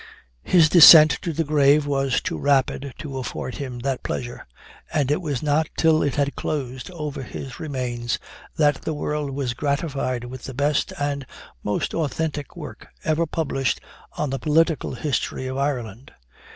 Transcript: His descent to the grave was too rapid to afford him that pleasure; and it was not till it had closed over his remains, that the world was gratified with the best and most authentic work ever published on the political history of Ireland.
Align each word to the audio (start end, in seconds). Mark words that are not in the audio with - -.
His 0.41 0.67
descent 0.67 1.11
to 1.21 1.31
the 1.31 1.43
grave 1.43 1.85
was 1.85 2.21
too 2.21 2.39
rapid 2.39 2.95
to 2.97 3.19
afford 3.19 3.57
him 3.57 3.77
that 3.81 4.01
pleasure; 4.01 4.47
and 4.91 5.11
it 5.11 5.21
was 5.21 5.43
not 5.43 5.69
till 5.77 6.01
it 6.01 6.15
had 6.15 6.35
closed 6.35 6.89
over 6.89 7.21
his 7.21 7.59
remains, 7.59 8.17
that 8.57 8.81
the 8.81 8.95
world 8.95 9.29
was 9.29 9.53
gratified 9.53 10.23
with 10.25 10.45
the 10.45 10.55
best 10.55 10.91
and 10.99 11.23
most 11.61 11.93
authentic 11.93 12.55
work 12.55 12.87
ever 13.03 13.27
published 13.27 13.79
on 14.17 14.31
the 14.31 14.39
political 14.39 14.95
history 14.95 15.45
of 15.45 15.57
Ireland. 15.59 16.11